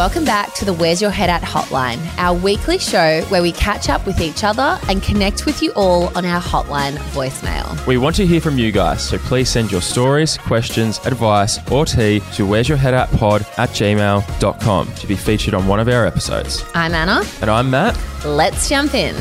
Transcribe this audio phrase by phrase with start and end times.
[0.00, 3.90] welcome back to the Where's Your Head At hotline, our weekly show where we catch
[3.90, 7.86] up with each other and connect with you all on our hotline voicemail.
[7.86, 11.84] We want to hear from you guys, so please send your stories, questions, advice, or
[11.84, 15.88] tea to where's your head at pod at gmail.com to be featured on one of
[15.88, 16.64] our episodes.
[16.72, 17.22] I'm Anna.
[17.42, 18.02] And I'm Matt.
[18.24, 19.14] Let's jump in.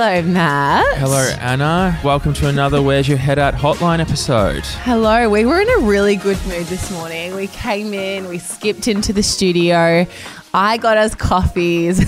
[0.00, 0.96] Hello, Matt.
[0.98, 1.98] Hello, Anna.
[2.04, 4.64] Welcome to another Where's Your Head At hotline episode.
[4.64, 5.28] Hello.
[5.28, 7.34] We were in a really good mood this morning.
[7.34, 10.06] We came in, we skipped into the studio.
[10.54, 11.98] I got us coffees.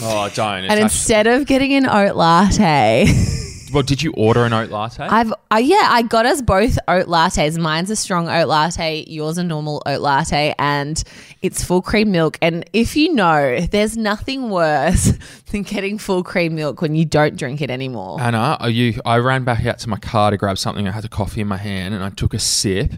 [0.00, 0.64] Oh, don't.
[0.64, 3.06] and instead of getting an oat latte,
[3.72, 5.04] well, did you order an oat latte?
[5.04, 7.58] I've uh, yeah, I got us both oat lattes.
[7.58, 11.02] Mine's a strong oat latte, yours a normal oat latte, and
[11.42, 12.38] it's full cream milk.
[12.42, 15.12] And if you know, there's nothing worse
[15.50, 18.20] than getting full cream milk when you don't drink it anymore.
[18.20, 19.00] Anna, are you?
[19.04, 20.86] I ran back out to my car to grab something.
[20.86, 22.92] I had a coffee in my hand, and I took a sip,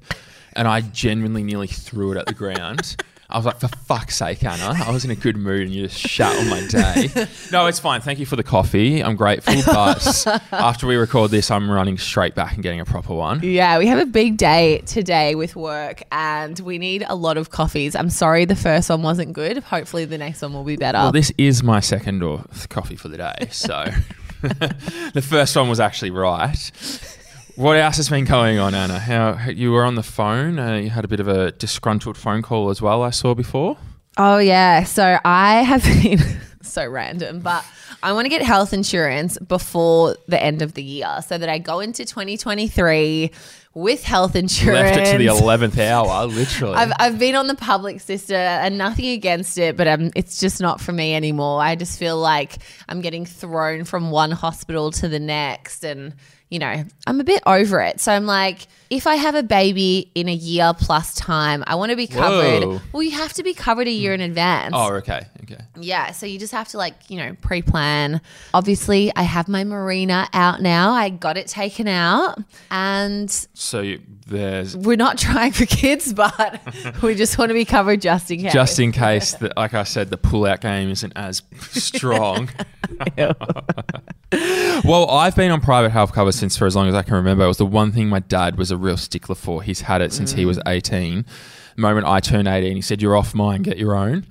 [0.54, 2.96] and I genuinely nearly threw it at the ground.
[3.30, 5.86] I was like, for fuck's sake, Anna, I was in a good mood and you
[5.86, 7.08] just shut on my day.
[7.52, 8.00] no, it's fine.
[8.00, 9.02] Thank you for the coffee.
[9.02, 9.54] I'm grateful.
[9.70, 13.40] But after we record this, I'm running straight back and getting a proper one.
[13.42, 17.50] Yeah, we have a big day today with work and we need a lot of
[17.50, 17.94] coffees.
[17.94, 19.58] I'm sorry the first one wasn't good.
[19.58, 20.98] Hopefully the next one will be better.
[20.98, 23.48] Well, this is my second or coffee for the day.
[23.50, 23.86] So
[24.42, 26.70] the first one was actually right.
[27.60, 28.98] What else has been going on, Anna?
[28.98, 30.58] How you were on the phone?
[30.58, 33.02] Uh, you had a bit of a disgruntled phone call as well.
[33.02, 33.76] I saw before.
[34.16, 36.20] Oh yeah, so I have been
[36.62, 37.62] so random, but
[38.02, 41.58] I want to get health insurance before the end of the year so that I
[41.58, 43.30] go into 2023
[43.74, 44.96] with health insurance.
[44.96, 46.74] Left it to the 11th hour, literally.
[46.76, 50.62] I've, I've been on the public system and nothing against it, but um, it's just
[50.62, 51.60] not for me anymore.
[51.60, 52.56] I just feel like
[52.88, 56.14] I'm getting thrown from one hospital to the next and
[56.50, 58.00] you know, I'm a bit over it.
[58.00, 61.90] So I'm like, if I have a baby in a year plus time, I want
[61.90, 62.64] to be covered.
[62.64, 62.80] Whoa.
[62.92, 64.74] Well, you have to be covered a year in advance.
[64.76, 65.22] Oh, okay.
[65.44, 65.62] Okay.
[65.76, 66.10] Yeah.
[66.10, 68.20] So you just have to, like, you know, pre plan.
[68.52, 70.90] Obviously, I have my Mirena out now.
[70.92, 72.40] I got it taken out.
[72.68, 74.76] And so you, there's.
[74.76, 76.60] We're not trying for kids, but
[77.02, 78.52] we just want to be covered just in case.
[78.52, 82.50] Just in case, that, like I said, the pull out game isn't as strong.
[84.84, 87.44] well, I've been on private health cover since for as long as I can remember.
[87.44, 89.62] It was the one thing my dad was a real stickler for.
[89.62, 90.38] He's had it since mm.
[90.38, 91.24] he was 18.
[91.76, 94.26] The moment I turned 18, he said, You're off mine, get your own.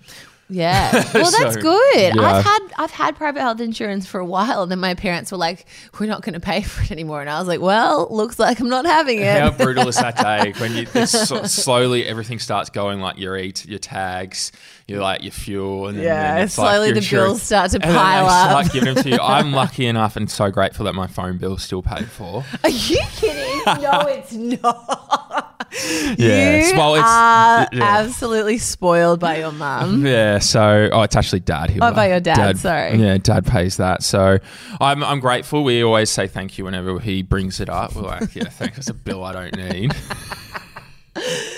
[0.49, 1.05] Yeah.
[1.19, 2.15] Well, that's so, good.
[2.15, 2.21] Yeah.
[2.21, 5.37] I've had I've had private health insurance for a while, and then my parents were
[5.37, 5.65] like,
[5.99, 8.59] "We're not going to pay for it anymore," and I was like, "Well, looks like
[8.59, 12.69] I'm not having it." How brutal is that day when you so, slowly everything starts
[12.69, 14.51] going like your eat, your tags,
[14.87, 18.49] your like your fuel, and yeah, then slowly like the bills start to pile up.
[18.49, 19.19] Start giving them to you.
[19.21, 22.45] I'm lucky enough and so grateful that my phone bill's still paid for.
[22.63, 23.63] Are you kidding?
[23.81, 25.08] no, it's not.
[25.71, 27.83] Yeah, you well, it's, are yeah.
[27.83, 30.05] absolutely spoiled by your mum.
[30.09, 31.77] Yeah, so oh, it's actually dad.
[31.81, 32.57] Oh, by your dad, dad.
[32.57, 32.95] Sorry.
[32.95, 34.01] Yeah, dad pays that.
[34.03, 34.39] So
[34.81, 35.63] I'm I'm grateful.
[35.63, 37.95] We always say thank you whenever he brings it up.
[37.95, 38.77] We're like, yeah, thanks.
[38.79, 39.93] It's a bill I don't need.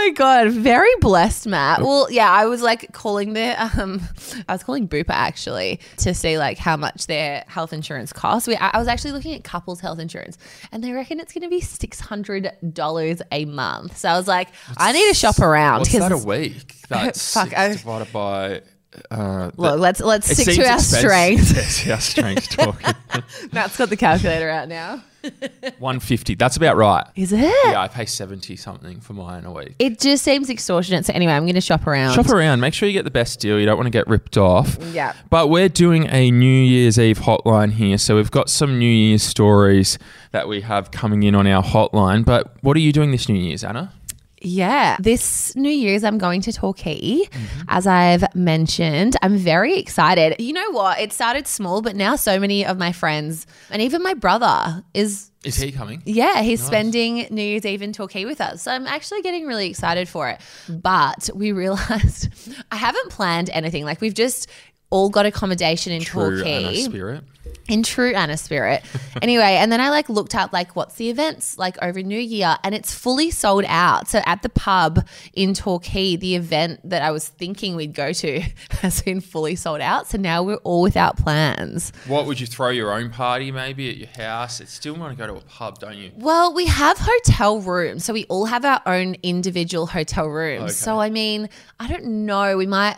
[0.00, 1.82] Oh my god, very blessed, Matt.
[1.82, 4.00] Well, yeah, I was like calling the um,
[4.48, 8.48] I was calling Bupa actually to see like how much their health insurance costs.
[8.48, 10.38] We, I was actually looking at couples health insurance,
[10.72, 13.98] and they reckon it's going to be six hundred dollars a month.
[13.98, 15.80] So I was like, what's, I need to shop around.
[15.80, 16.76] What's that a week?
[16.88, 18.62] That's fuck, I, divided by.
[19.10, 21.86] Uh, Look, let's let's stick to our strengths.
[21.86, 22.94] our strengths talking.
[23.52, 25.02] Matt's got the calculator out now.
[25.22, 26.34] 150.
[26.34, 27.06] That's about right.
[27.14, 27.40] Is it?
[27.40, 29.74] Yeah, I pay 70 something for mine a week.
[29.78, 31.06] It just seems extortionate.
[31.06, 32.14] So anyway, I'm going to shop around.
[32.14, 32.60] Shop around.
[32.60, 33.58] Make sure you get the best deal.
[33.58, 34.78] You don't want to get ripped off.
[34.92, 35.14] Yeah.
[35.28, 37.98] But we're doing a New Year's Eve hotline here.
[37.98, 39.98] So we've got some New Year's stories
[40.32, 42.24] that we have coming in on our hotline.
[42.24, 43.92] But what are you doing this New Year's, Anna?
[44.40, 47.62] Yeah, this New Year's I'm going to Torquay, mm-hmm.
[47.68, 49.16] as I've mentioned.
[49.20, 50.36] I'm very excited.
[50.38, 50.98] You know what?
[50.98, 55.30] It started small, but now so many of my friends and even my brother is
[55.42, 56.02] is he coming?
[56.04, 56.66] Yeah, he's nice.
[56.66, 58.62] spending New Year's Eve in Torquay with us.
[58.62, 60.40] So I'm actually getting really excited for it.
[60.68, 62.28] But we realized
[62.70, 63.84] I haven't planned anything.
[63.84, 64.48] Like we've just
[64.90, 66.64] all got accommodation in True Torquay.
[66.64, 67.24] Anna spirit
[67.70, 68.82] in true Anna spirit.
[69.22, 72.56] anyway, and then I like looked up like what's the events like over New Year
[72.64, 74.08] and it's fully sold out.
[74.08, 78.40] So at the pub in Torquay, the event that I was thinking we'd go to
[78.82, 80.08] has been fully sold out.
[80.08, 81.92] So now we're all without plans.
[82.06, 84.60] What would you throw your own party maybe at your house?
[84.60, 86.10] It's still want to go to a pub, don't you?
[86.16, 88.04] Well, we have hotel rooms.
[88.04, 90.62] So we all have our own individual hotel rooms.
[90.62, 90.72] Okay.
[90.72, 91.48] So I mean,
[91.78, 92.96] I don't know, we might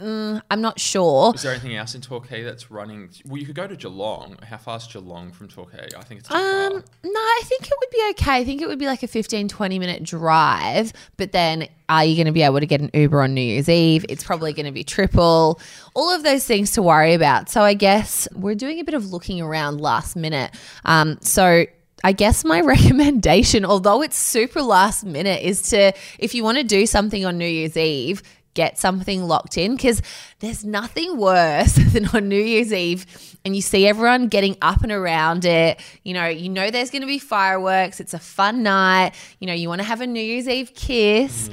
[0.00, 1.32] mm, I'm not sure.
[1.34, 3.10] Is there anything else in Torquay that's running?
[3.26, 4.36] Well, you could go to Geelong.
[4.48, 5.88] How far is Geelong from Torquay?
[5.96, 6.70] I think it's Um, far.
[7.04, 8.32] no, I think it would be okay.
[8.36, 10.92] I think it would be like a 15, 20 minute drive.
[11.16, 13.68] But then are you going to be able to get an Uber on New Year's
[13.68, 14.04] Eve?
[14.08, 15.60] It's probably going to be triple.
[15.94, 17.48] All of those things to worry about.
[17.50, 20.52] So I guess we're doing a bit of looking around last minute.
[20.84, 21.66] Um, so
[22.04, 22.60] I guess my
[23.02, 27.38] recommendation, although it's super last minute, is to, if you want to do something on
[27.38, 28.22] New Year's Eve,
[28.54, 30.02] get something locked in because
[30.40, 33.06] there's nothing worse than on New Year's Eve
[33.44, 35.80] and you see everyone getting up and around it.
[36.04, 38.00] You know, you know there's going to be fireworks.
[38.00, 39.12] It's a fun night.
[39.40, 41.50] You know, you want to have a New Year's Eve kiss.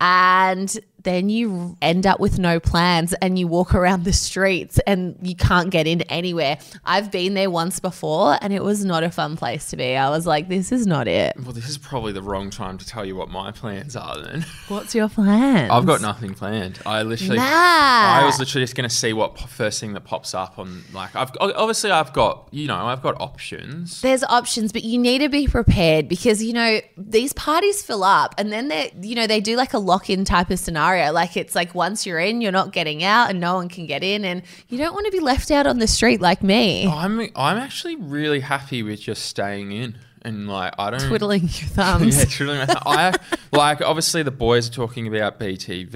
[0.00, 5.16] And then you end up with no plans and you walk around the streets and
[5.22, 6.58] you can't get in anywhere.
[6.84, 9.96] I've been there once before and it was not a fun place to be.
[9.96, 11.34] I was like, this is not it.
[11.42, 14.20] Well, this is probably the wrong time to tell you what my plans are.
[14.20, 15.70] Then What's your plan?
[15.70, 16.78] I've got nothing planned.
[16.84, 17.44] I literally, Nah.
[17.44, 20.84] I was literally just going to see what first thing that pops up on.
[20.92, 24.00] Like, I've obviously I've got you know I've got options.
[24.00, 28.34] there's options, but you need to be prepared because you know these parties fill up,
[28.38, 30.89] and then they, you know, they do like a lock-in type of scenario.
[31.12, 34.02] Like it's like once you're in, you're not getting out, and no one can get
[34.02, 37.20] in, and you don't want to be left out on the street like me, I'm
[37.36, 42.18] I'm actually really happy with just staying in and like I don't twiddling your thumbs.
[42.18, 42.82] Yeah, twiddling my thumb.
[42.86, 43.14] I
[43.52, 45.90] like obviously the boys are talking about BTV.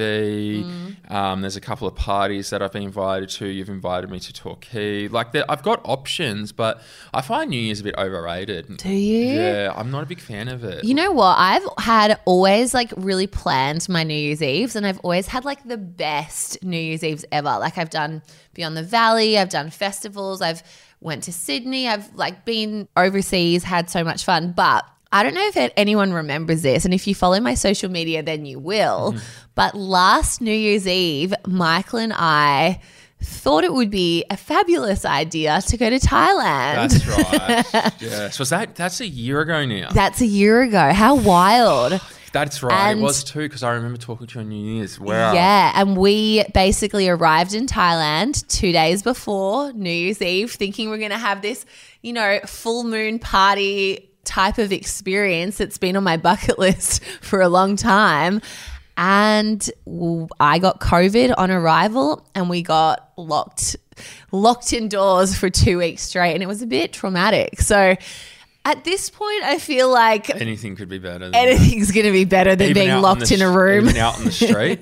[0.64, 1.10] Mm.
[1.10, 3.46] Um, there's a couple of parties that I've been invited to.
[3.46, 5.08] You've invited me to Torquay.
[5.08, 6.80] Like there- I've got options, but
[7.12, 8.76] I find New Year's a bit overrated.
[8.78, 9.34] Do you?
[9.38, 10.84] Yeah, I'm not a big fan of it.
[10.84, 11.36] You know what?
[11.38, 15.62] I've had always like really planned my New Year's Eves and I've always had like
[15.66, 17.58] the best New Year's Eves ever.
[17.58, 18.22] Like I've done
[18.54, 20.62] Beyond the Valley, I've done festivals, I've
[21.04, 25.46] went to Sydney, I've like been overseas, had so much fun, but I don't know
[25.46, 29.12] if anyone remembers this, and if you follow my social media, then you will.
[29.12, 29.24] Mm-hmm.
[29.54, 32.80] But last New Year's Eve, Michael and I
[33.22, 36.90] thought it would be a fabulous idea to go to Thailand.
[36.90, 37.92] That's right.
[38.00, 38.38] yes.
[38.38, 38.74] Was that?
[38.74, 39.90] That's a year ago now.
[39.92, 40.92] That's a year ago.
[40.92, 42.00] How wild.
[42.34, 42.90] That's right.
[42.90, 44.98] And- it was too because I remember talking to you on New Year's.
[44.98, 45.32] Wow.
[45.34, 50.98] Yeah, and we basically arrived in Thailand two days before New Year's Eve, thinking we're
[50.98, 51.64] going to have this,
[52.02, 57.40] you know, full moon party type of experience that's been on my bucket list for
[57.40, 58.40] a long time.
[58.96, 59.70] And
[60.40, 63.76] I got COVID on arrival, and we got locked
[64.32, 67.60] locked indoors for two weeks straight, and it was a bit traumatic.
[67.60, 67.94] So.
[68.66, 71.26] At this point, I feel like Anything could be better.
[71.30, 73.84] Than anything's going to be better than Even being locked the in a room.
[73.88, 74.80] Even out on the street.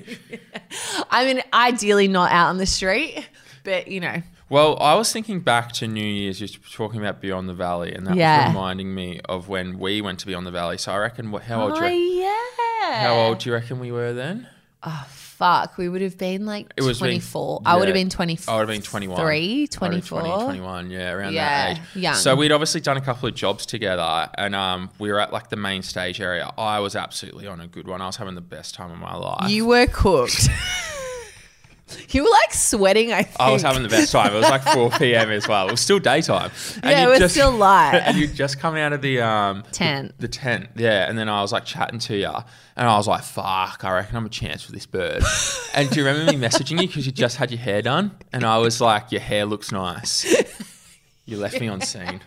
[1.11, 3.27] I mean, ideally not out on the street,
[3.63, 7.19] but you know, Well, I was thinking back to New Year's, you were talking about
[7.21, 8.45] Beyond the Valley, and that Yeah.
[8.47, 10.77] was reminding me of when we went to Beyond the Valley.
[10.77, 11.73] So I reckon, what, how old?
[11.73, 13.01] oh do you reckon, oh, yeah.
[13.01, 14.47] how old do you reckon we were then?
[14.81, 15.05] Oh
[15.43, 17.63] fuck, we would have been like It was being- 24.
[17.65, 18.39] I would have been 20.
[18.47, 19.17] I would have been 21.
[19.19, 20.19] Three, I would have 24.
[20.21, 21.83] 20, 21, yeah, around Yeah, that age.
[21.95, 22.15] young.
[22.15, 25.49] So we'd obviously done a couple of jobs together, and um, we were at like
[25.49, 26.49] the main stage area.
[26.57, 27.99] I was absolutely on a good one.
[28.01, 29.49] I was having the best time of my life.
[29.51, 30.47] You were cooked.
[32.09, 33.11] you were like sweating.
[33.13, 33.39] I think.
[33.39, 34.33] I was having the best time.
[34.33, 35.29] It was like 4 p.m.
[35.31, 35.67] as well.
[35.67, 36.51] It was still daytime.
[36.81, 38.01] And Yeah, you it was still light.
[38.05, 40.13] And you just coming out of the um Tent.
[40.17, 41.09] The, the tent, yeah.
[41.09, 42.33] And then I was like chatting to you,
[42.75, 45.23] and I was like, "Fuck, I reckon I'm a chance for this bird."
[45.73, 48.11] and do you remember me messaging you because you just had your hair done?
[48.31, 50.25] And I was like, "Your hair looks nice."
[51.25, 52.21] You left me on seen.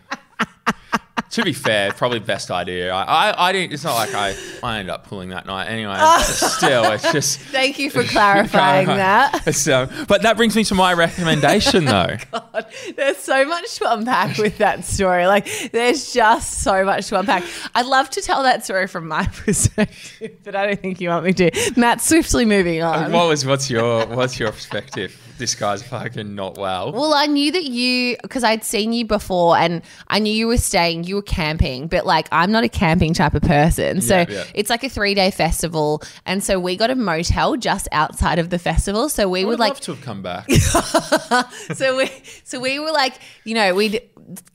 [1.37, 2.91] To be fair, probably best idea.
[2.91, 3.75] I, I, I didn't.
[3.75, 5.99] It's not like I, I ended up pulling that night anyway.
[6.23, 7.41] Still, it's just.
[7.41, 9.47] Thank you for clarifying that.
[9.47, 12.17] It's, um, but that brings me to my recommendation, though.
[12.33, 12.67] God,
[12.97, 15.27] there's so much to unpack with that story.
[15.27, 17.45] Like, there's just so much to unpack.
[17.75, 21.27] I'd love to tell that story from my perspective, but I don't think you want
[21.27, 21.73] me to.
[21.77, 23.13] Matt, swiftly moving on.
[23.13, 25.21] What was what's your what's your perspective?
[25.39, 26.93] This guy's fucking not well.
[26.93, 30.57] Well, I knew that you because I'd seen you before, and I knew you were
[30.57, 31.05] staying.
[31.05, 34.45] You were camping, but like I'm not a camping type of person, so Yeah, yeah.
[34.55, 38.49] it's like a three day festival, and so we got a motel just outside of
[38.51, 39.09] the festival.
[39.11, 40.51] So we I would would like to have come back.
[41.75, 42.11] so we
[42.45, 43.15] so we were like
[43.45, 44.01] you know we'd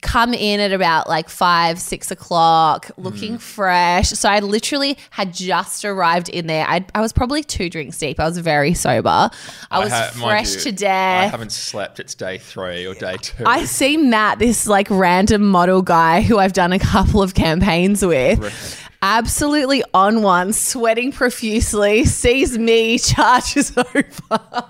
[0.02, 3.04] come in at about like five six o'clock Mm.
[3.04, 7.70] looking fresh so i literally had just arrived in there i i was probably two
[7.70, 9.30] drinks deep i was very sober
[9.70, 12.00] i was ha- fresh you, to I haven't slept.
[12.00, 13.44] It's day three or day two.
[13.46, 18.04] I see Matt, this like random model guy who I've done a couple of campaigns
[18.06, 24.66] with, absolutely on one, sweating profusely, sees me, charges over.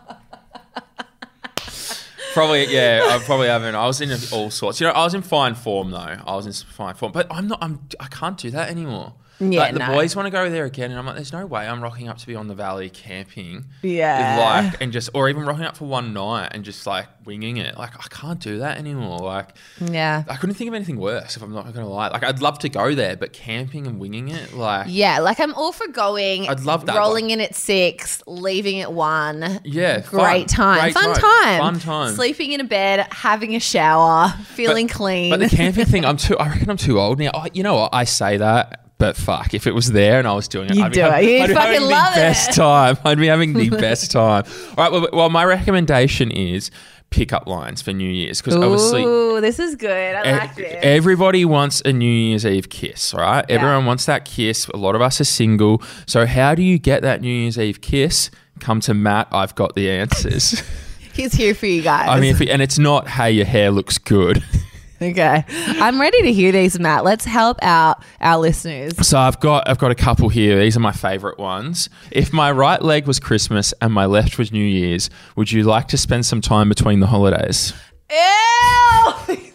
[2.33, 3.07] Probably yeah.
[3.09, 3.75] I probably haven't.
[3.75, 4.79] I was in all sorts.
[4.79, 5.97] You know, I was in fine form though.
[5.97, 7.59] I was in fine form, but I'm not.
[7.61, 7.87] I'm.
[7.99, 9.13] I can't do that anymore.
[9.41, 9.87] Yeah, like the no.
[9.87, 12.17] boys want to go there again, and I'm like, there's no way I'm rocking up
[12.19, 13.65] to Beyond the Valley camping.
[13.81, 14.69] Yeah.
[14.71, 17.77] like and just or even rocking up for one night and just like winging it.
[17.77, 19.19] Like I can't do that anymore.
[19.19, 20.23] Like Yeah.
[20.29, 22.09] I couldn't think of anything worse if I'm not gonna lie.
[22.09, 25.53] Like I'd love to go there, but camping and winging it, like Yeah, like I'm
[25.55, 26.47] all for going.
[26.47, 29.59] I'd love that, Rolling in at six, leaving at one.
[29.63, 30.57] yeah, Great fun.
[30.77, 30.79] time.
[30.81, 31.59] Great fun time.
[31.59, 32.15] fun time.
[32.15, 35.29] Sleeping in a bed, having a shower, feeling clean.
[35.31, 36.37] But the camping thing, I'm too.
[36.37, 37.31] I reckon I'm too old now.
[37.33, 37.89] Oh, you know what?
[37.93, 38.80] I say that.
[39.01, 41.01] But fuck, if it was there and I was doing it, You'd I'd be, do
[41.05, 41.11] it.
[41.11, 42.23] having- You'd I'd be fucking having love the it.
[42.23, 42.97] best time.
[43.03, 44.43] I'd be having the best time.
[44.45, 44.91] All right.
[44.91, 46.69] Well, well, my recommendation is
[47.09, 50.15] pickup lines for New Year's because obviously Ooh, this is good.
[50.15, 50.79] I E- like this.
[50.83, 53.43] Everybody wants a New Year's Eve kiss, right?
[53.49, 54.67] Everyone wants that kiss.
[54.67, 55.81] A lot of us are single.
[56.05, 58.29] So, how do you get that New Year's Eve kiss?
[58.59, 59.27] Come to Matt.
[59.31, 60.61] I've got the answers.
[61.13, 62.07] He's here for you guys.
[62.07, 64.43] I mean, if, and it's not, hey, your hair looks good.
[65.01, 65.43] okay.
[65.49, 67.03] I'm ready to hear these, Matt.
[67.03, 68.93] Let's help out our listeners.
[69.07, 70.59] So I've got I've got a couple here.
[70.59, 71.89] These are my favorite ones.
[72.11, 75.87] If my right leg was Christmas and my left was New Year's, would you like
[75.89, 77.73] to spend some time between the holidays?
[78.09, 78.17] Ew!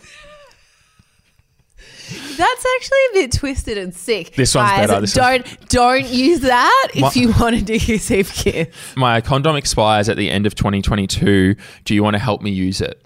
[2.37, 4.35] That's actually a bit twisted and sick.
[4.35, 5.01] This one's Guys, better.
[5.01, 8.69] This don't don't use that if My- you want to do your safe kiss.
[8.95, 11.57] My condom expires at the end of 2022.
[11.85, 13.03] Do you want to help me use it?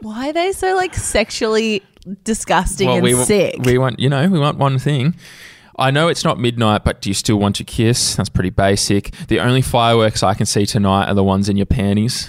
[0.00, 1.82] Why are they so like sexually
[2.24, 3.56] disgusting and we, sick?
[3.64, 5.14] we want, you know, we want one thing.
[5.76, 8.14] I know it's not midnight, but do you still want to kiss?
[8.14, 9.12] That's pretty basic.
[9.26, 12.28] The only fireworks I can see tonight are the ones in your panties.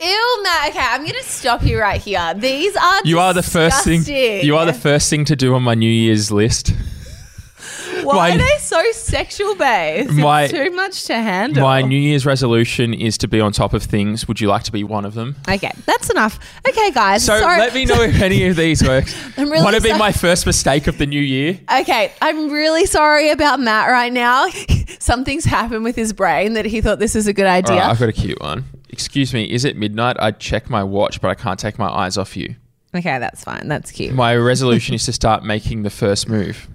[0.00, 0.70] Ew, Matt.
[0.70, 2.34] Okay, I'm gonna stop you right here.
[2.34, 4.02] These are You are the first thing.
[4.04, 6.72] You are the first thing to do on my New Year's list.
[8.06, 10.10] Why my- are they so sexual based?
[10.12, 11.62] My- it's too much to handle.
[11.62, 14.26] My New Year's resolution is to be on top of things.
[14.28, 15.36] Would you like to be one of them?
[15.48, 16.38] okay, that's enough.
[16.68, 17.24] Okay, guys.
[17.24, 17.58] So sorry.
[17.58, 19.14] let me know if any of these works.
[19.36, 21.58] I'm really Want to be my first mistake of the new year?
[21.80, 24.48] Okay, I'm really sorry about Matt right now.
[24.98, 27.76] Something's happened with his brain that he thought this is a good idea.
[27.76, 28.64] right, I've got a cute one.
[28.88, 30.16] Excuse me, is it midnight?
[30.20, 32.56] I'd check my watch, but I can't take my eyes off you.
[32.94, 33.68] okay, that's fine.
[33.68, 34.14] That's cute.
[34.14, 36.68] My resolution is to start making the first move.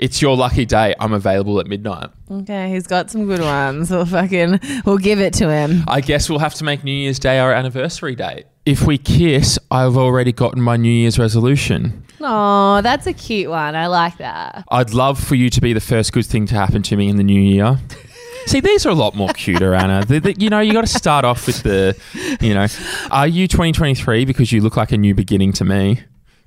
[0.00, 0.94] It's your lucky day.
[0.98, 2.08] I'm available at midnight.
[2.30, 3.90] Okay, he's got some good ones.
[3.90, 5.84] We'll fucking we'll give it to him.
[5.86, 8.46] I guess we'll have to make New Year's Day our anniversary date.
[8.64, 12.02] If we kiss, I've already gotten my New Year's resolution.
[12.20, 13.76] Oh, that's a cute one.
[13.76, 14.64] I like that.
[14.70, 17.16] I'd love for you to be the first good thing to happen to me in
[17.16, 17.78] the new year.
[18.46, 20.02] See, these are a lot more cuter, Anna.
[20.04, 21.94] The- the- you know, you got to start off with the,
[22.40, 22.66] you know,
[23.10, 26.00] are you 2023 because you look like a new beginning to me?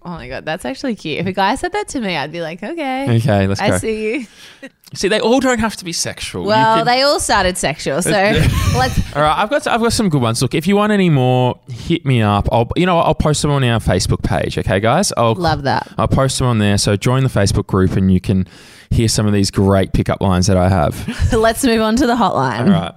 [0.06, 1.20] Oh my god, that's actually cute.
[1.20, 3.66] If a guy said that to me, I'd be like, okay, Okay, let's go.
[3.66, 3.78] I go.
[3.78, 4.14] see
[4.62, 4.70] you.
[4.94, 6.44] See, they all don't have to be sexual.
[6.44, 8.12] You Well, can- they all started sexual, so
[8.78, 9.16] let's.
[9.16, 10.42] all right, I've got I've got some good ones.
[10.42, 12.48] Look, if you want any more, hit me up.
[12.52, 14.58] I'll you know I'll post them on our Facebook page.
[14.58, 15.92] Okay, guys, I'll Love that.
[15.98, 16.78] I'll post them on there.
[16.78, 18.46] So join the Facebook group and you can
[18.92, 21.32] hear some of these great pickup lines that I have.
[21.34, 22.60] Let's move on to the hotline.
[22.68, 22.94] All right,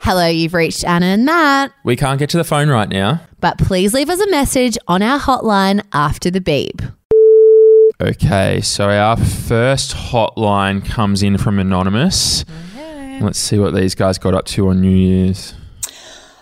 [0.00, 3.20] Hello, you've reached Anna and Matt, we can't get to the phone right now.
[3.40, 6.82] But please leave us a message on our hotline after the beep.
[8.00, 12.44] Okay, so our first hotline comes in from Anonymous.
[13.20, 15.54] Let's see what these guys got up to on New Year's.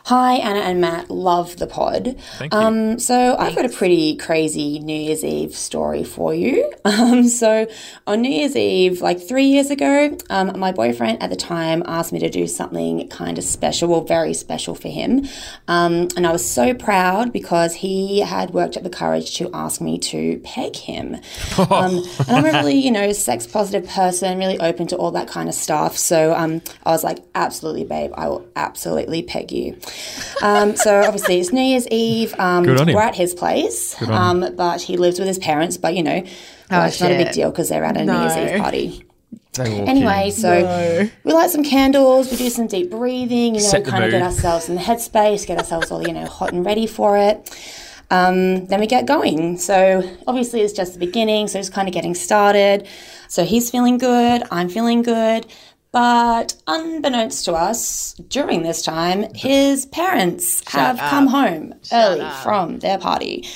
[0.08, 1.10] Hi, Anna and Matt.
[1.10, 2.16] Love the pod.
[2.38, 2.58] Thank you.
[2.58, 6.72] Um, so I've got a pretty crazy New Year's Eve story for you.
[6.88, 7.66] Um, so
[8.06, 12.14] on New Year's Eve, like three years ago, um, my boyfriend at the time asked
[12.14, 15.28] me to do something kind of special, well, very special for him.
[15.68, 19.82] Um, and I was so proud because he had worked up the courage to ask
[19.82, 21.18] me to peg him.
[21.70, 25.28] Um, and I'm a really, you know, sex positive person, really open to all that
[25.28, 25.98] kind of stuff.
[25.98, 29.76] So um, I was like, absolutely, babe, I will absolutely peg you.
[30.42, 32.34] Um, so obviously it's New Year's Eve.
[32.38, 32.94] Um, Good on him.
[32.94, 35.76] we're at his place, um, but he lives with his parents.
[35.76, 36.22] But you know,
[36.70, 39.04] well, it's not a big deal because they're at a New Year's Eve party.
[39.58, 40.32] Anyway, in.
[40.32, 44.04] so we light some candles, we do some deep breathing, you know, Set the kind
[44.04, 47.18] of get ourselves in the headspace, get ourselves all, you know, hot and ready for
[47.18, 47.50] it.
[48.10, 49.58] Um, then we get going.
[49.58, 52.86] So obviously it's just the beginning, so it's kind of getting started.
[53.28, 55.46] So he's feeling good, I'm feeling good.
[55.90, 62.98] But unbeknownst to us, during this time, his parents have come home early from their
[62.98, 63.46] party.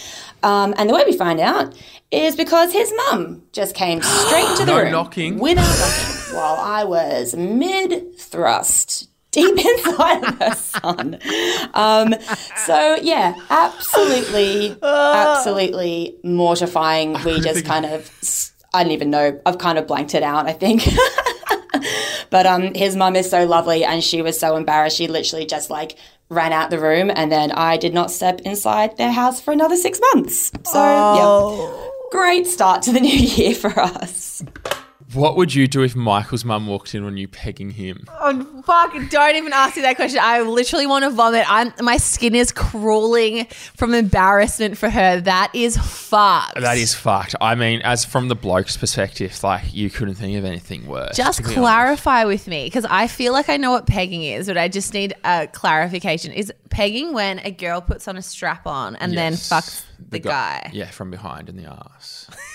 [0.43, 1.75] Um, and the way we find out
[2.11, 5.39] is because his mum just came straight to the No room knocking.
[5.39, 9.09] without knocking while I was mid thrust.
[9.33, 11.19] Deep inside of her son.
[11.73, 12.15] Um,
[12.67, 17.17] so yeah, absolutely, absolutely mortifying.
[17.25, 18.11] We just kind of,
[18.75, 19.41] I don't even know.
[19.47, 20.47] I've kind of blanked it out.
[20.47, 20.83] I think.
[22.31, 24.97] But um, his mum is so lovely, and she was so embarrassed.
[24.97, 25.97] She literally just like
[26.31, 29.77] ran out the room, and then I did not step inside their house for another
[29.77, 30.51] six months.
[30.65, 34.43] So yeah, great start to the new year for us.
[35.15, 38.07] What would you do if Michael's mum walked in on you pegging him?
[38.21, 40.21] Oh, fuck, don't even ask me that question.
[40.23, 41.45] I literally want to vomit.
[41.49, 45.21] I'm my skin is crawling from embarrassment for her.
[45.21, 46.61] That is fucked.
[46.61, 47.35] That is fucked.
[47.41, 51.17] I mean, as from the bloke's perspective, like you couldn't think of anything worse.
[51.17, 51.59] Just be honest.
[51.59, 54.95] clarify with me because I feel like I know what pegging is, but I just
[54.95, 56.33] need a clarification.
[56.33, 60.71] Is pegging when a girl puts on a strap on and then fucks the, guy?
[60.73, 62.29] Yeah, from behind in the ass.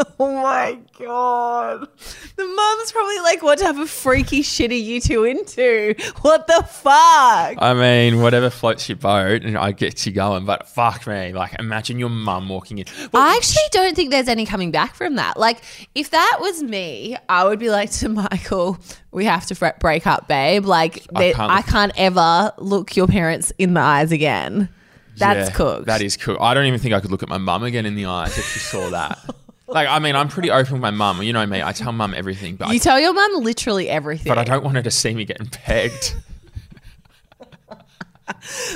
[0.18, 1.88] Oh my god.
[2.36, 5.94] The mum's probably like, what type of freaky shit are you two into?
[6.20, 7.56] What the fuck?
[7.58, 10.44] I mean, whatever floats your boat, and I get you going.
[10.44, 12.84] But fuck me, like imagine your mum walking in.
[13.12, 15.38] Well, I actually don't think there's any coming back from that.
[15.38, 15.62] Like,
[15.94, 18.78] if that was me, I would be like to Michael,
[19.12, 20.66] we have to fre- break up, babe.
[20.66, 24.68] Like, I I can't can't, I can't ever look your parents in the eyes again.
[25.16, 25.86] That's yeah, cooked.
[25.86, 26.40] That is cooked.
[26.40, 28.44] I don't even think I could look at my mum again in the eyes if
[28.52, 29.18] she saw that.
[29.70, 31.22] like, I mean, I'm pretty open with my mum.
[31.22, 31.62] You know me.
[31.62, 34.30] I tell mum everything, but I, You tell your mum literally everything.
[34.30, 36.14] but I don't want her to see me getting pegged.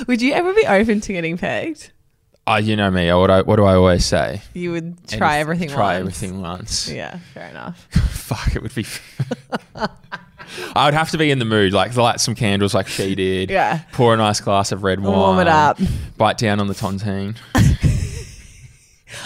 [0.07, 1.91] Would you ever be open to getting pegged?
[2.47, 3.11] Oh, you know me.
[3.11, 4.41] What I what do I always say?
[4.53, 5.69] You would try Anyth- everything.
[5.69, 6.21] Try once.
[6.21, 6.91] everything once.
[6.91, 7.85] Yeah, fair enough.
[8.11, 8.85] Fuck, it would be.
[10.75, 13.49] I would have to be in the mood, like light some candles, like she did.
[13.49, 13.79] Yeah.
[13.93, 15.15] Pour a nice glass of red wine.
[15.15, 15.79] Warm it up.
[16.17, 17.35] Bite down on the tontine.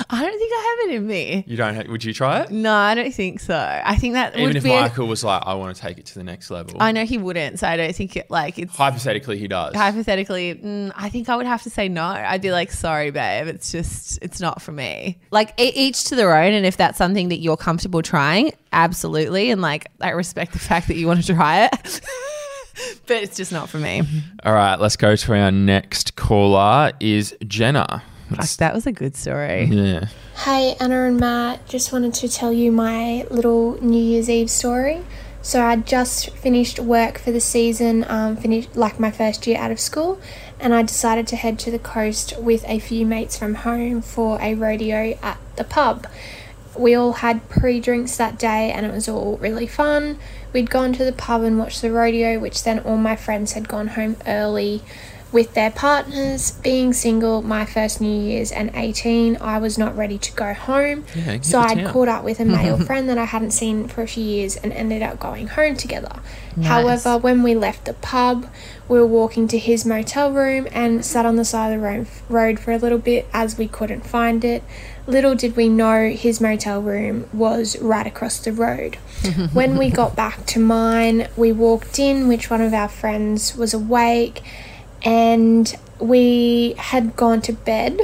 [0.10, 1.44] I don't think I have it in me.
[1.48, 1.76] You don't.
[1.76, 2.52] Ha- would you try it?
[2.52, 3.56] No, I don't think so.
[3.56, 4.72] I think that Even if be.
[4.72, 7.06] a- Michael was like, "I want to take it to the next level." I know
[7.06, 9.76] he wouldn't, so I don't think it like it's Hypothetically, he does.
[9.76, 10.56] hypothetically.
[10.56, 12.04] Mm, I think I would have to say no.
[12.04, 15.20] I'd be like, sorry, babe, it's just it's not for me.
[15.32, 19.52] Like e- each to their own, and if that's something that you're comfortable trying, absolutely.
[19.52, 22.02] And like I respect the fact that you want to try it,
[23.08, 24.02] but it's just not for me.
[24.44, 26.92] All right, let's go to our next caller.
[27.00, 28.04] Is Jenna?
[28.30, 29.64] Fuck, that was a good story.
[29.64, 30.08] Yeah.
[30.36, 35.04] Hey, Anna and Matt, just wanted to tell you my little New Year's Eve story.
[35.42, 39.72] So I just finished work for the season, um, finished like my first year out
[39.72, 40.20] of school,
[40.60, 44.38] and I decided to head to the coast with a few mates from home for
[44.42, 46.06] a rodeo at the pub.
[46.78, 50.20] We all had pre drinks that day, and it was all really fun.
[50.52, 53.68] We'd gone to the pub and watched the rodeo, which then all my friends had
[53.68, 54.82] gone home early
[55.32, 56.52] with their partners.
[56.52, 61.06] Being single, my first New Year's and 18, I was not ready to go home.
[61.16, 61.94] Yeah, so I'd town.
[61.94, 64.74] caught up with a male friend that I hadn't seen for a few years and
[64.74, 66.22] ended up going home together.
[66.62, 68.48] However, when we left the pub,
[68.88, 72.60] we were walking to his motel room and sat on the side of the road
[72.60, 74.64] for a little bit as we couldn't find it.
[75.08, 78.96] Little did we know his motel room was right across the road.
[79.54, 83.74] when we got back to mine, we walked in, which one of our friends was
[83.74, 84.44] awake,
[85.04, 88.00] and we had gone to bed.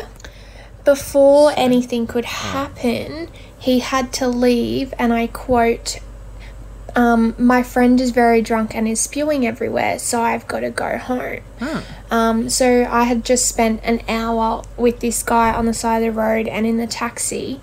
[0.83, 5.99] Before anything could happen, he had to leave, and I quote,
[6.95, 10.97] um, My friend is very drunk and is spewing everywhere, so I've got to go
[10.97, 11.41] home.
[12.11, 16.13] Um, so I had just spent an hour with this guy on the side of
[16.13, 17.59] the road and in the taxi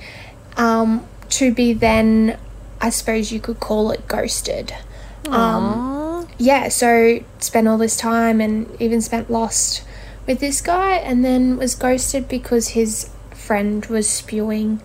[0.56, 2.38] um, to be then,
[2.80, 4.74] I suppose you could call it ghosted.
[5.28, 6.01] Um,
[6.38, 9.84] yeah, so spent all this time and even spent lost
[10.26, 14.80] with this guy and then was ghosted because his friend was spewing.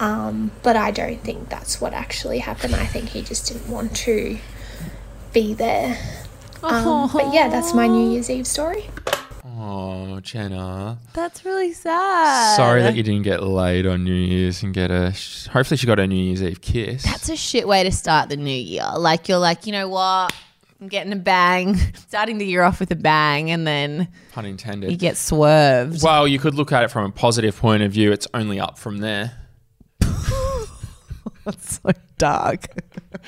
[0.00, 2.74] Um, but I don't think that's what actually happened.
[2.74, 4.38] I think he just didn't want to
[5.32, 5.98] be there.
[6.62, 8.88] Um, but yeah, that's my New Year's Eve story.
[9.60, 10.98] Oh, Jenna.
[11.14, 12.56] That's really sad.
[12.56, 15.12] Sorry that you didn't get laid on New Year's and get a.
[15.52, 17.02] Hopefully, she got a New Year's Eve kiss.
[17.02, 18.88] That's a shit way to start the new year.
[18.96, 20.32] Like you're like, you know what?
[20.80, 24.90] I'm getting a bang, starting the year off with a bang, and then pun intended.
[24.90, 26.02] you get swerved.
[26.02, 28.12] Well, you could look at it from a positive point of view.
[28.12, 29.32] It's only up from there.
[31.44, 32.66] That's so dark.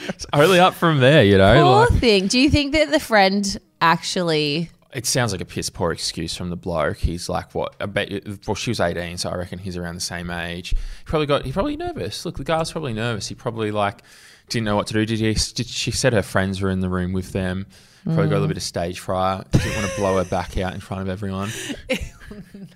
[0.09, 1.63] It's only up from there, you know.
[1.63, 2.27] Poor Like, thing.
[2.27, 4.71] Do you think that the friend actually?
[4.93, 6.99] it sounds like a piss poor excuse from the bloke.
[6.99, 7.75] He's like, what?
[7.81, 8.11] I bet.
[8.47, 10.71] Well, she was eighteen, so I reckon he's around the same age.
[10.71, 11.45] He probably got.
[11.45, 12.25] He probably nervous.
[12.25, 13.27] Look, the guy's probably nervous.
[13.29, 14.03] He probably like
[14.51, 15.07] didn't know what to do.
[15.07, 15.33] Did he?
[15.33, 17.67] Did she said her friends were in the room with them?
[18.05, 18.49] Probably got a little mm.
[18.49, 19.51] bit of stage fright.
[19.51, 21.51] Didn't want to blow her back out in front of everyone.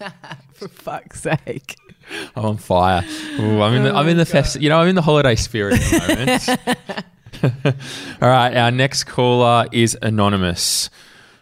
[0.00, 0.10] nah,
[0.52, 1.76] For fuck's sake.
[2.36, 3.02] I'm on fire.
[3.40, 4.60] Ooh, I'm in the I'm in the oh, fest.
[4.60, 6.58] You know, I'm in the holiday spirit at the
[7.42, 7.76] moment.
[8.22, 10.90] All right, our next caller is anonymous.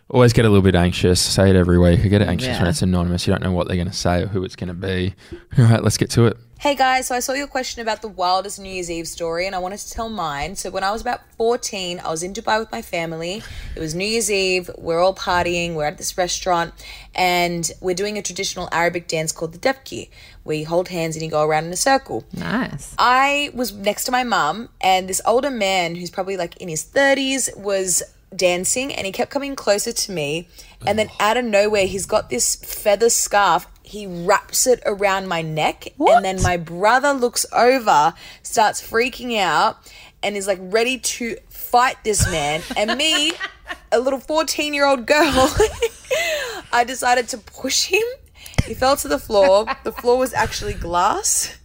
[0.09, 1.21] Always get a little bit anxious.
[1.21, 2.01] Say it every week.
[2.01, 3.27] I get anxious when it's anonymous.
[3.27, 5.15] You don't know what they're going to say or who it's going to be.
[5.59, 6.37] All right, let's get to it.
[6.63, 9.55] Hey guys, so I saw your question about the wildest New Year's Eve story and
[9.57, 10.55] I wanted to tell mine.
[10.55, 13.43] So when I was about 14, I was in Dubai with my family.
[13.75, 14.71] It was New Year's Eve.
[14.79, 15.75] We're all partying.
[15.75, 16.73] We're at this restaurant
[17.17, 20.11] and we're doing a traditional Arabic dance called the Debki.
[20.45, 22.25] We hold hands and you go around in a circle.
[22.33, 22.95] Nice.
[22.97, 26.85] I was next to my mum, and this older man who's probably like in his
[26.85, 30.49] 30s was dancing, and he kept coming closer to me.
[30.87, 31.17] And then oh.
[31.21, 33.67] out of nowhere, he's got this feather scarf.
[33.83, 39.79] He wraps it around my neck, and then my brother looks over, starts freaking out,
[40.23, 42.63] and is like ready to fight this man.
[42.77, 43.33] And me,
[43.91, 45.19] a little 14 year old girl,
[46.73, 48.03] I decided to push him.
[48.65, 49.67] He fell to the floor.
[49.83, 51.59] The floor was actually glass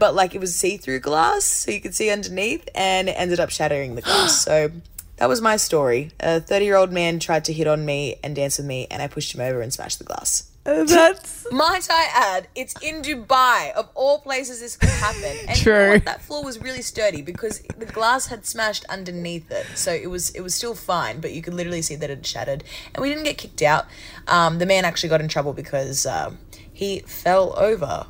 [0.00, 3.50] but like it was see-through glass so you could see underneath and it ended up
[3.50, 4.70] shattering the glass so
[5.18, 8.34] that was my story a 30 year old man tried to hit on me and
[8.34, 12.06] dance with me and i pushed him over and smashed the glass That's might i
[12.14, 15.90] add it's in dubai of all places this could happen and you know True.
[15.92, 16.04] what?
[16.04, 20.30] that floor was really sturdy because the glass had smashed underneath it so it was
[20.30, 22.62] it was still fine but you could literally see that it shattered
[22.94, 23.86] and we didn't get kicked out
[24.28, 26.38] um, the man actually got in trouble because um,
[26.72, 28.06] he fell over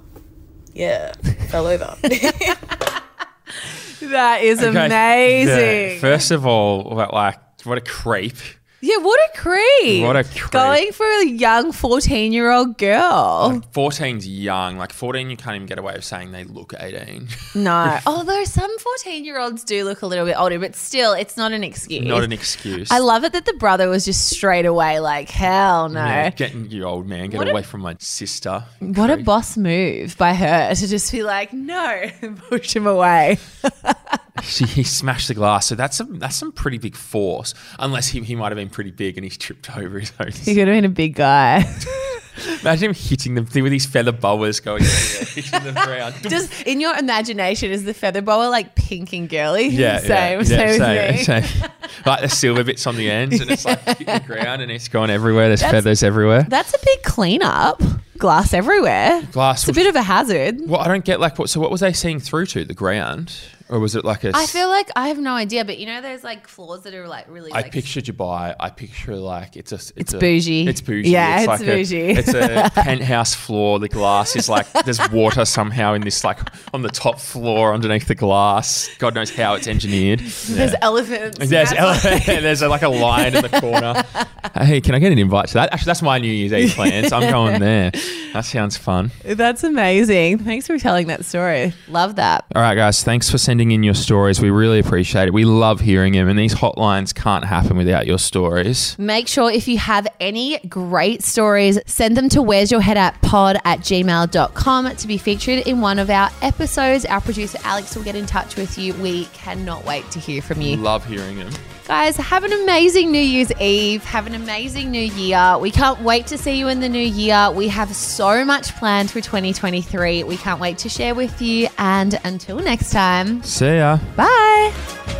[0.75, 1.13] yeah
[1.49, 1.97] fell over
[4.01, 5.95] that is Okay, amazing.
[5.95, 8.37] yeah, First of all, what, like, what a creep.
[8.83, 10.03] Yeah, what a creep.
[10.05, 10.51] What a creep.
[10.51, 13.61] Going for a young 14 year old girl.
[13.73, 14.79] 14's young.
[14.79, 17.29] Like 14, you can't even get away with saying they look 18.
[17.57, 17.99] No.
[18.07, 21.53] Although some 14 year olds do look a little bit older, but still, it's not
[21.53, 22.05] an excuse.
[22.07, 22.91] Not an excuse.
[22.91, 26.05] I love it that the brother was just straight away like, hell no.
[26.05, 28.65] Yeah, getting you old man, get What a- away from my sister.
[28.81, 32.07] What a boss move by her to just be like, no,
[32.49, 33.39] push him away.
[34.43, 37.55] She, he smashed the glass, so that's some that's some pretty big force.
[37.79, 40.33] Unless he, he might have been pretty big and he's tripped over his own.
[40.33, 41.59] He could have been a big guy.
[42.63, 46.15] Imagine him hitting them thing with these feather boas going hitting the ground.
[46.23, 49.69] just in your imagination, is the feather boa like pink and girly?
[49.69, 51.71] yeah, same, yeah, same, yeah, same, same.
[52.07, 54.89] like the silver bits on the ends, and it's like hitting the ground, and it's
[54.89, 55.49] going everywhere.
[55.49, 56.45] There's feathers everywhere.
[56.49, 57.83] That's a big cleanup.
[58.17, 59.23] Glass everywhere.
[59.33, 59.67] Glass.
[59.67, 60.61] It's a bit of a hazard.
[60.67, 61.49] well, I don't get like what.
[61.51, 63.35] So what was they seeing through to the ground,
[63.71, 64.33] or was it like a?
[64.35, 67.09] I feel like I have no idea, but you know, there's like floors that are
[67.09, 67.53] like really.
[67.53, 68.55] I like, picture Dubai.
[68.59, 69.77] I picture like it's a.
[69.77, 70.67] It's, It's a, bougie.
[70.69, 71.11] It's bougie.
[71.11, 72.11] Yeah, it's like a- bougie.
[72.11, 73.79] it's a penthouse floor.
[73.79, 76.39] The glass is like there's water somehow in this like
[76.75, 78.91] on the top floor underneath the glass.
[78.99, 80.21] God knows how it's engineered.
[80.21, 81.39] There's elephants.
[81.39, 81.73] There's That's
[82.05, 84.05] ele- there's a, like a line in the corner.
[84.53, 85.73] Hey, can I get an invite to that?
[85.73, 87.13] Actually, that's my New Year's Eve plans.
[87.13, 87.93] I'm going there.
[88.33, 89.11] That sounds fun.
[89.25, 90.39] That's amazing.
[90.39, 91.73] Thanks for telling that story.
[91.89, 92.45] Love that.
[92.55, 93.05] All right, guys.
[93.05, 94.41] Thanks for sending in your stories.
[94.41, 95.35] We really appreciate it.
[95.35, 98.99] We love hearing them, and these hotlines can't happen without your stories.
[98.99, 103.21] Make sure if you have any great stories, send them to where's your head at
[103.21, 107.05] pod at gmail.com to be featured in one of our episodes.
[107.05, 108.95] Our producer Alex will get in touch with you.
[108.95, 110.79] We cannot wait to hear from you.
[110.79, 111.53] Love hearing them.
[111.91, 114.05] Guys, have an amazing New Year's Eve.
[114.05, 115.59] Have an amazing new year.
[115.59, 117.51] We can't wait to see you in the new year.
[117.51, 120.23] We have so much planned for 2023.
[120.23, 121.67] We can't wait to share with you.
[121.79, 123.99] And until next time, See ya.
[124.15, 125.20] bye.